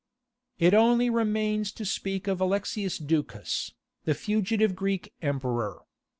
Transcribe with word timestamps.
It 0.57 0.73
only 0.73 1.11
remains 1.11 1.71
to 1.73 1.85
speak 1.85 2.27
of 2.27 2.41
Alexius 2.41 2.97
Ducas, 2.97 3.75
the 4.05 4.15
fugitive 4.15 4.75
Greek 4.75 5.13
emperor. 5.21 5.83